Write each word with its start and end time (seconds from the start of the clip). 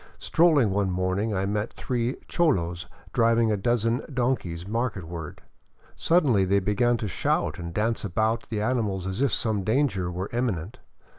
Strolling 0.17 0.71
one 0.71 0.89
morning, 0.89 1.31
I 1.35 1.45
met 1.45 1.73
three 1.73 2.15
cholos 2.27 2.87
driving 3.13 3.51
a 3.51 3.55
dozen 3.55 4.01
donkeys 4.11 4.65
marketward. 4.65 5.41
Suddenly 5.95 6.43
they 6.43 6.57
began 6.57 6.97
to 6.97 7.07
shout 7.07 7.59
and 7.59 7.71
dance 7.71 8.03
about 8.03 8.49
the 8.49 8.61
animals 8.61 9.05
as 9.05 9.21
if 9.21 9.31
some 9.31 9.63
danger 9.63 10.09
were 10.11 10.27
Imminent. 10.33 10.79